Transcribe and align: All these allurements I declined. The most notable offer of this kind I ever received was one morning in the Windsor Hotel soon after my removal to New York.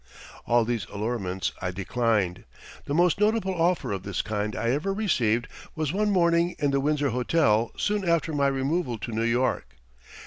All 0.47 0.65
these 0.65 0.87
allurements 0.91 1.51
I 1.61 1.69
declined. 1.69 2.45
The 2.85 2.95
most 2.95 3.19
notable 3.19 3.53
offer 3.53 3.91
of 3.91 4.01
this 4.01 4.23
kind 4.23 4.55
I 4.55 4.71
ever 4.71 4.91
received 4.95 5.47
was 5.75 5.93
one 5.93 6.09
morning 6.09 6.55
in 6.57 6.71
the 6.71 6.79
Windsor 6.79 7.11
Hotel 7.11 7.71
soon 7.77 8.09
after 8.09 8.33
my 8.33 8.47
removal 8.47 8.97
to 8.97 9.11
New 9.11 9.21
York. 9.21 9.75